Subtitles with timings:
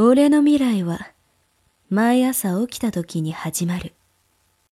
[0.00, 1.10] 俺の未来は
[1.90, 3.94] 毎朝起きた時に始まる。